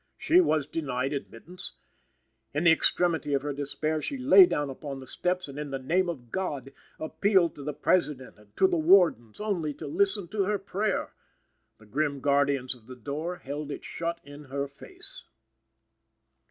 She 0.17 0.41
was 0.41 0.65
denied 0.65 1.13
admittance. 1.13 1.73
In 2.55 2.63
the 2.63 2.71
extremity 2.71 3.35
of 3.35 3.43
her 3.43 3.53
despair 3.53 4.01
she 4.01 4.17
lay 4.17 4.47
down 4.47 4.71
upon 4.71 4.99
the 4.99 5.05
steps, 5.05 5.47
and, 5.47 5.59
in 5.59 5.69
the 5.69 5.77
name 5.77 6.09
of 6.09 6.31
God, 6.31 6.73
appealed 6.99 7.53
to 7.53 7.63
the 7.63 7.75
President 7.75 8.39
and 8.39 8.57
to 8.57 8.65
the 8.67 8.79
wardens, 8.79 9.39
only 9.39 9.75
to 9.75 9.85
listen 9.85 10.27
to 10.29 10.45
her 10.45 10.57
prayer. 10.57 11.13
The 11.77 11.85
grim 11.85 12.19
guardians 12.19 12.73
of 12.73 12.87
the 12.87 12.95
door 12.95 13.35
held 13.35 13.69
it 13.69 13.85
shut 13.85 14.19
in 14.23 14.45
her 14.45 14.67
face. 14.67 15.25